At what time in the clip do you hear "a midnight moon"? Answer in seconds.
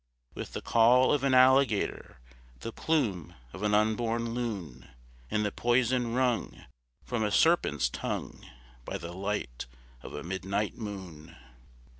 10.15-11.35